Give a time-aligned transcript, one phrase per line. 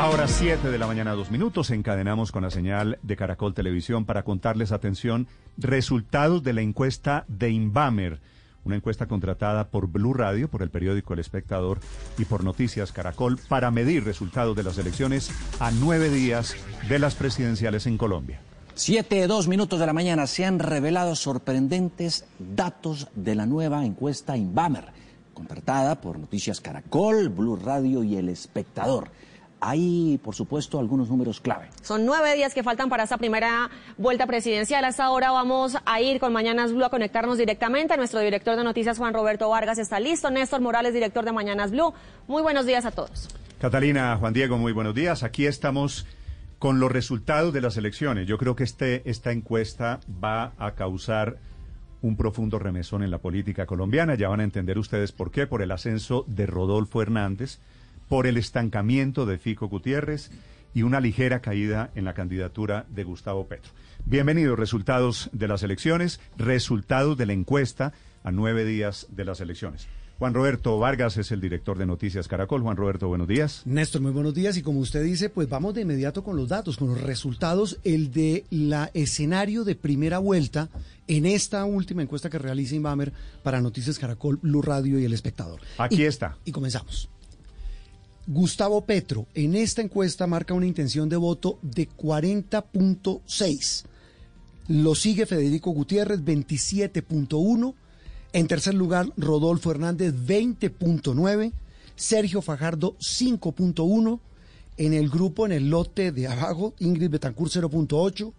[0.00, 4.22] Ahora 7 de la mañana, dos minutos, encadenamos con la señal de Caracol Televisión para
[4.22, 8.18] contarles, atención, resultados de la encuesta de Inbamer,
[8.64, 11.80] una encuesta contratada por Blue Radio, por el periódico El Espectador
[12.16, 16.56] y por Noticias Caracol para medir resultados de las elecciones a nueve días
[16.88, 18.40] de las presidenciales en Colombia.
[18.74, 24.38] Siete, dos minutos de la mañana se han revelado sorprendentes datos de la nueva encuesta
[24.38, 24.86] Inbamer,
[25.34, 29.10] contratada por Noticias Caracol, Blue Radio y El Espectador
[29.60, 31.68] hay, por supuesto, algunos números clave.
[31.82, 34.84] Son nueve días que faltan para esta primera vuelta presidencial.
[34.84, 37.96] Hasta ahora vamos a ir con Mañanas Blue a conectarnos directamente.
[37.96, 40.30] Nuestro director de noticias, Juan Roberto Vargas, está listo.
[40.30, 41.92] Néstor Morales, director de Mañanas Blue.
[42.26, 43.28] Muy buenos días a todos.
[43.60, 45.22] Catalina, Juan Diego, muy buenos días.
[45.22, 46.06] Aquí estamos
[46.58, 48.26] con los resultados de las elecciones.
[48.26, 51.38] Yo creo que este, esta encuesta va a causar
[52.02, 54.14] un profundo remesón en la política colombiana.
[54.14, 57.58] Ya van a entender ustedes por qué, por el ascenso de Rodolfo Hernández
[58.10, 60.32] por el estancamiento de Fico Gutiérrez
[60.74, 63.70] y una ligera caída en la candidatura de Gustavo Petro.
[64.04, 67.92] Bienvenidos, resultados de las elecciones, resultados de la encuesta
[68.24, 69.86] a nueve días de las elecciones.
[70.18, 72.62] Juan Roberto Vargas es el director de Noticias Caracol.
[72.62, 73.62] Juan Roberto, buenos días.
[73.64, 74.56] Néstor, muy buenos días.
[74.56, 77.78] Y como usted dice, pues vamos de inmediato con los datos, con los resultados.
[77.84, 80.68] El de la escenario de primera vuelta
[81.06, 83.12] en esta última encuesta que realiza Inbamer
[83.44, 85.60] para Noticias Caracol, Blue Radio y El Espectador.
[85.78, 86.36] Aquí está.
[86.44, 87.08] Y comenzamos.
[88.32, 93.84] Gustavo Petro en esta encuesta marca una intención de voto de 40.6.
[94.68, 97.74] Lo sigue Federico Gutiérrez 27.1.
[98.32, 101.52] En tercer lugar, Rodolfo Hernández 20.9.
[101.96, 104.20] Sergio Fajardo 5.1.
[104.76, 108.32] En el grupo, en el lote de abajo, Ingrid Betancourt 0.8.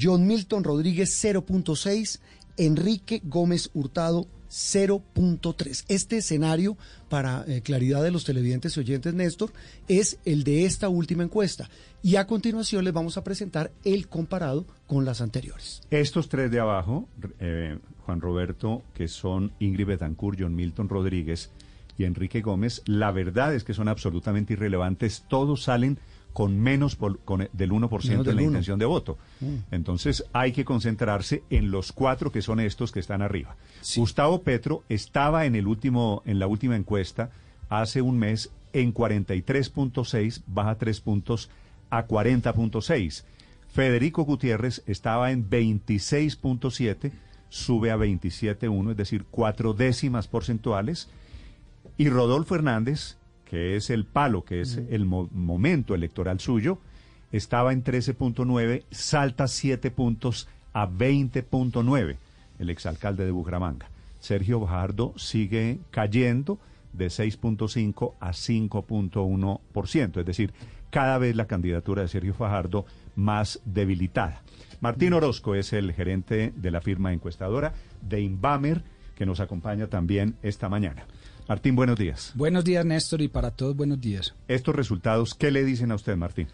[0.00, 2.20] John Milton Rodríguez 0.6.
[2.58, 5.84] Enrique Gómez Hurtado 0.3.
[5.88, 6.76] Este escenario,
[7.08, 9.52] para eh, claridad de los televidentes y oyentes, Néstor,
[9.88, 11.70] es el de esta última encuesta.
[12.02, 15.82] Y a continuación les vamos a presentar el comparado con las anteriores.
[15.90, 21.50] Estos tres de abajo, eh, Juan Roberto, que son Ingrid Betancourt, John Milton Rodríguez
[21.96, 25.24] y Enrique Gómez, la verdad es que son absolutamente irrelevantes.
[25.28, 25.98] Todos salen
[26.32, 29.18] con menos con, del 1% de la intención de voto.
[29.40, 29.56] Mm.
[29.72, 33.56] Entonces hay que concentrarse en los cuatro que son estos que están arriba.
[33.96, 37.30] Gustavo Petro estaba en el último en la última encuesta
[37.68, 41.50] hace un mes en 43.6, baja 3 puntos
[41.88, 43.24] a 40.6.
[43.72, 47.12] Federico Gutiérrez estaba en 26.7,
[47.48, 51.08] sube a 27.1, es decir, cuatro décimas porcentuales.
[51.96, 53.16] Y Rodolfo Hernández
[53.50, 56.78] que es el palo, que es el momento electoral suyo,
[57.32, 62.16] estaba en 13.9, salta 7 puntos a 20.9,
[62.60, 63.90] el exalcalde de Bucaramanga.
[64.20, 66.60] Sergio Bajardo sigue cayendo
[66.92, 70.52] de 6.5 a 5.1%, es decir,
[70.90, 74.42] cada vez la candidatura de Sergio Fajardo más debilitada.
[74.80, 78.84] Martín Orozco es el gerente de la firma encuestadora de Inbamer,
[79.16, 81.04] que nos acompaña también esta mañana.
[81.48, 82.32] Martín, buenos días.
[82.34, 84.34] Buenos días, Néstor, y para todos buenos días.
[84.48, 86.48] Estos resultados, ¿qué le dicen a usted, Martín?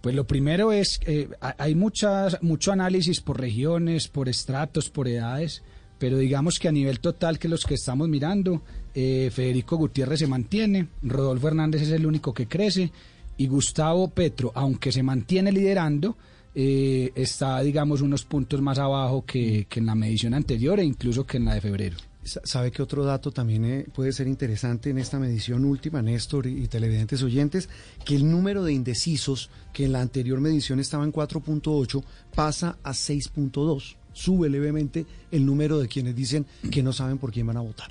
[0.00, 5.62] Pues lo primero es que hay muchas, mucho análisis por regiones, por estratos, por edades,
[5.98, 8.62] pero digamos que a nivel total que los que estamos mirando,
[8.94, 12.90] eh, Federico Gutiérrez se mantiene, Rodolfo Hernández es el único que crece
[13.36, 16.16] y Gustavo Petro, aunque se mantiene liderando,
[16.54, 21.26] eh, está, digamos, unos puntos más abajo que, que en la medición anterior e incluso
[21.26, 21.96] que en la de febrero.
[22.44, 26.68] ¿Sabe que otro dato también eh, puede ser interesante en esta medición última, Néstor y,
[26.68, 27.68] televidentes oyentes?
[28.04, 32.02] Que el número de indecisos, que en la anterior medición estaba en 4.8,
[32.34, 33.96] pasa a 6.2.
[34.12, 37.90] Sube levemente el número de quienes dicen que no saben por quién van a votar.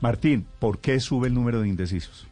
[0.00, 2.26] Martín, ¿por qué sube el número de indecisos?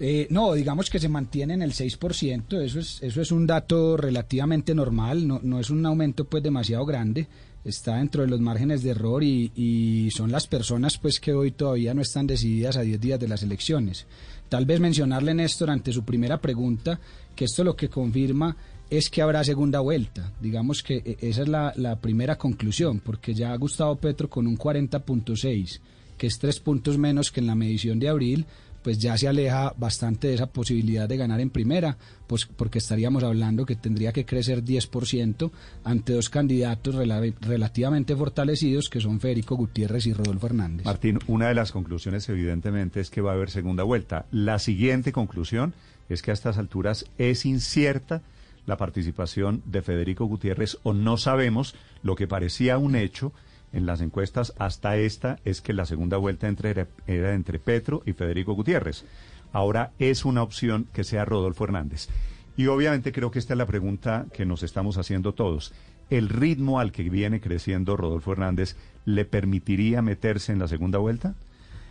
[0.00, 3.96] Eh, no, digamos que se mantiene en el 6%, eso es, eso es un dato
[3.96, 7.26] relativamente normal, no, no es un aumento pues demasiado grande
[7.70, 11.94] está dentro de los márgenes de error y, son las personas pues que hoy todavía
[11.94, 14.06] no están decididas a 10 días de las elecciones.
[14.48, 16.98] Tal vez mencionarle, Néstor, ante su primera pregunta,
[17.36, 18.56] que esto lo que confirma
[18.90, 20.32] es que habrá segunda vuelta.
[20.40, 24.56] Digamos que eh, esa es la, la primera conclusión, porque ya Gustavo Petro con un
[24.56, 25.80] 40.6,
[26.16, 28.46] que es tres puntos menos que en la medición de abril,
[28.82, 31.96] pues ya se aleja bastante de esa posibilidad de ganar en primera,
[32.26, 35.50] pues porque estaríamos hablando que tendría que crecer 10%
[35.84, 40.86] ante dos candidatos relativamente fortalecidos que son Federico Gutiérrez y Rodolfo Hernández.
[40.86, 44.26] Martín, una de las conclusiones evidentemente es que va a haber segunda vuelta.
[44.30, 45.74] La siguiente conclusión
[46.08, 48.22] es que a estas alturas es incierta
[48.66, 53.32] la participación de Federico Gutiérrez o no sabemos lo que parecía un hecho
[53.72, 58.54] en las encuestas hasta esta es que la segunda vuelta era entre Petro y Federico
[58.54, 59.04] Gutiérrez.
[59.52, 62.08] ahora es una opción que sea Rodolfo Hernández.
[62.56, 65.72] Y obviamente creo que esta es la pregunta que nos estamos haciendo todos.
[66.10, 71.34] ¿El ritmo al que viene creciendo Rodolfo Hernández le permitiría meterse en la segunda vuelta?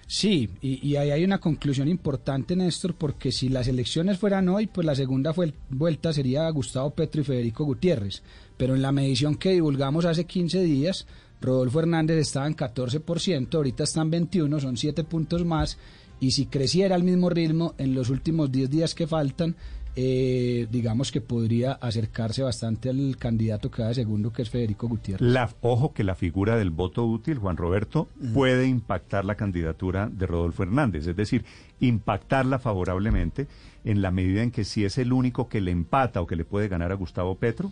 [0.09, 4.87] Sí, y, ahí hay una conclusión importante, Néstor, porque si las elecciones fueran hoy, pues
[4.87, 5.33] la segunda
[5.69, 8.23] vuelta sería Gustavo Petro y Federico Gutiérrez.
[8.55, 11.05] Pero en la medición que divulgamos hace 15 días,
[11.41, 15.77] Rodolfo Hernández estaba en 14%, ahorita están 21, son 7 puntos más,
[16.21, 19.57] y si creciera al mismo ritmo en los últimos 10 días que faltan,
[19.99, 24.87] eh, digamos que podría acercarse bastante al candidato que va de segundo, que es Federico
[24.87, 25.27] Gutiérrez.
[25.27, 30.27] La, ojo que la figura del voto útil, Juan Roberto, puede impactar la candidatura de
[30.27, 31.45] Rodolfo Hernández, es decir,
[31.79, 33.47] impactarla favorablemente
[33.85, 36.45] en la medida en que si es el único que le empata o que le
[36.45, 37.71] puede ganar a Gustavo Petro,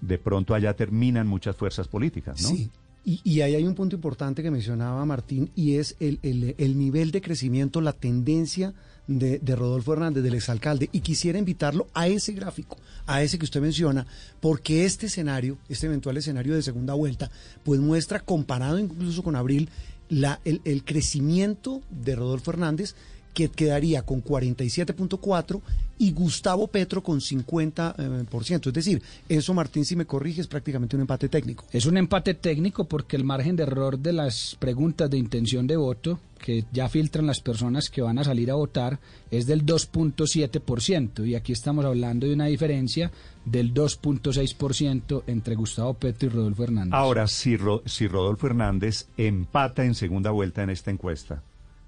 [0.00, 2.50] de pronto allá terminan muchas fuerzas políticas, ¿no?
[2.50, 2.70] Sí.
[3.10, 7.22] Y, ahí hay un punto importante que mencionaba Martín y es el, el nivel de
[7.22, 8.74] crecimiento, la tendencia
[9.08, 12.76] de, Rodolfo Hernández, del exalcalde, y quisiera invitarlo a ese gráfico,
[13.06, 14.06] a ese que usted menciona,
[14.40, 17.30] porque este escenario, este eventual escenario de segunda vuelta,
[17.64, 19.70] pues muestra, comparado incluso con abril,
[20.08, 22.94] la, el, crecimiento de Rodolfo Hernández
[23.34, 25.60] que quedaría con 47.4
[25.98, 27.94] y Gustavo Petro con 50%.
[27.98, 31.64] Eh, es decir, eso Martín, si me corrige, es prácticamente un empate técnico.
[31.72, 35.76] Es un empate técnico porque el margen de error de las preguntas de intención de
[35.76, 38.98] voto que ya filtran las personas que van a salir a votar
[39.30, 43.10] es del 2.7% y aquí estamos hablando de una diferencia
[43.44, 46.94] del 2.6% entre Gustavo Petro y Rodolfo Hernández.
[46.94, 51.42] Ahora, si, si Rodolfo Hernández empata en segunda vuelta en esta encuesta,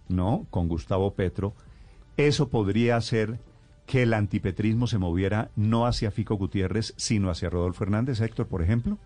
[0.08, 0.46] ¿no?
[0.50, 1.54] Con Gustavo Petro,
[2.16, 3.38] eso podría hacer
[3.86, 8.62] que el antipetrismo se moviera no hacia Fico Gutiérrez, sino hacia Rodolfo Hernández, Héctor, por
[8.62, 8.98] ejemplo?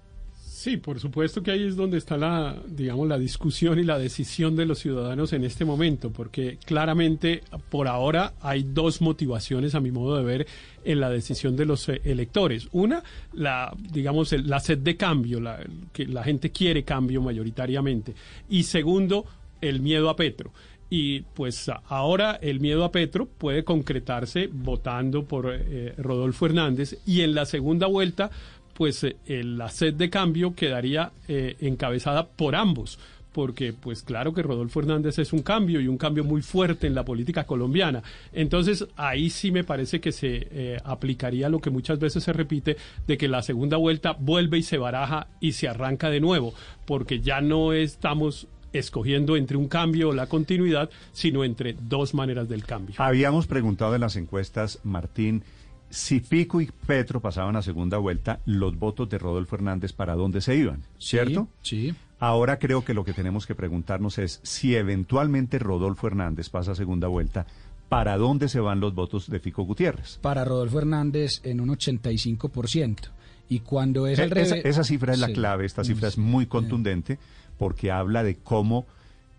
[0.65, 4.57] Sí, por supuesto que ahí es donde está la, digamos, la discusión y la decisión
[4.57, 9.91] de los ciudadanos en este momento, porque claramente por ahora hay dos motivaciones, a mi
[9.91, 10.47] modo de ver,
[10.83, 12.67] en la decisión de los eh, electores.
[12.73, 13.03] Una,
[13.35, 15.61] la, digamos, la sed de cambio, la,
[15.93, 18.15] que la gente quiere cambio mayoritariamente.
[18.49, 19.27] Y segundo,
[19.61, 20.51] el miedo a Petro
[20.97, 27.23] y pues ahora el miedo a Petro puede concretarse votando por eh, Rodolfo Hernández y
[27.23, 28.31] en la segunda vuelta
[28.75, 32.99] pues eh, la sed de cambio quedaría eh, encabezada por ambos
[33.33, 36.95] porque pues claro que Rodolfo Hernández es un cambio y un cambio muy fuerte en
[36.95, 38.01] la política colombiana.
[38.33, 42.77] Entonces ahí sí me parece que se aplicaría lo que muchas veces se repite
[43.09, 46.55] de que la segunda vuelta vuelve y se baraja y se arranca de nuevo,
[46.87, 48.47] porque ya no estamos
[48.79, 52.97] escogiendo entre un cambio o la continuidad, sino entre dos maneras del cambio.
[52.99, 55.43] Habíamos preguntado en las encuestas, Martín,
[55.91, 60.41] si Pico y Petro pasaban a segunda vuelta, los votos de Rodolfo Hernández para dónde
[60.41, 61.49] se iban, ¿cierto?
[61.63, 61.95] Sí.
[62.19, 66.75] Ahora creo que lo que tenemos que preguntarnos es si eventualmente Rodolfo Hernández pasa a
[66.75, 67.47] segunda vuelta,
[67.89, 70.19] ¿para dónde se van los votos de Fico Gutiérrez?
[70.23, 73.11] Para Rodolfo Hernández en un 85%.
[73.49, 74.53] Y cuando es el eh, revés...
[74.65, 77.19] Esa, cifra es la clave, esta cifra es muy contundente
[77.59, 78.87] porque habla de cómo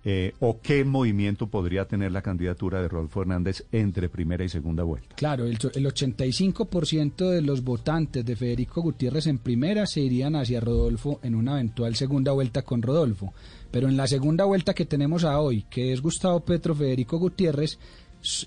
[0.08, 4.84] eh, o qué movimiento podría tener la candidatura de Rodolfo Hernández entre primera y segunda
[4.84, 5.16] vuelta.
[5.16, 10.60] Claro, el, el 85% de los votantes de Federico Gutiérrez en primera se irían hacia
[10.60, 13.34] Rodolfo en una eventual segunda vuelta con Rodolfo.
[13.72, 17.80] Pero en la segunda vuelta que tenemos a hoy, que es Gustavo Petro, Federico Gutiérrez,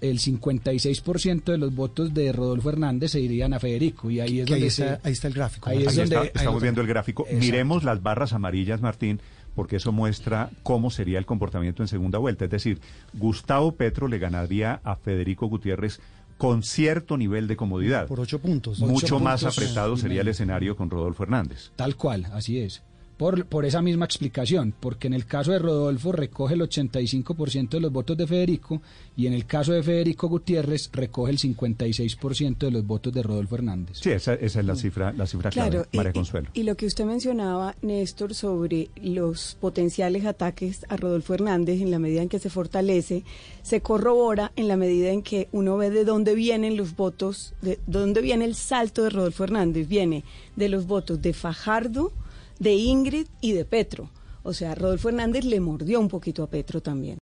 [0.01, 4.47] el 56% de los votos de Rodolfo Hernández se irían a Federico y ahí es
[4.47, 4.65] donde
[5.03, 5.71] ahí está, el gráfico.
[5.71, 7.27] Ahí, estamos viendo el gráfico.
[7.33, 9.21] Miremos las barras amarillas, Martín,
[9.59, 12.45] porque eso muestra cómo sería el comportamiento en segunda vuelta.
[12.45, 12.81] Es decir,
[13.13, 15.99] Gustavo Petro le ganaría a Federico Gutiérrez
[16.37, 18.07] con cierto nivel de comodidad.
[18.07, 18.79] Por ocho puntos.
[18.79, 21.73] Mucho más apretado sería el escenario con Rodolfo Hernández.
[21.75, 22.85] Tal cual, así es
[23.19, 27.81] por, por esa misma explicación, porque en el caso de Rodolfo recoge el 85% de
[27.81, 28.81] los votos de Federico
[29.17, 33.57] y en el caso de Federico Gutiérrez recoge el 56% de los votos de Rodolfo
[33.57, 33.99] Hernández.
[34.01, 36.49] Sí, esa, es la cifra, la cifra claro, María Consuelo.
[36.55, 41.99] Y, lo que usted mencionaba, Néstor, sobre los potenciales ataques a Rodolfo Hernández en la
[41.99, 43.25] medida en que se fortalece,
[43.63, 47.81] se corrobora en la medida en que uno ve de dónde vienen los votos, de
[47.89, 49.89] dónde viene el salto de Rodolfo Hernández.
[49.89, 50.23] Viene
[50.55, 52.13] de los votos de Fajardo,
[52.59, 54.11] de Ingrid y de Petro.
[54.43, 57.17] O sea, Rodolfo Hernández le mordió un poquito a Petro también.